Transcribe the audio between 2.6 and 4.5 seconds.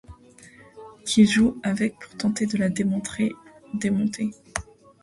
démontrer, démonter.